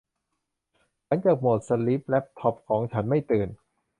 [1.05, 3.49] หลังจากโหมดสลีปแลปท็อปของฉันไม่ตื่น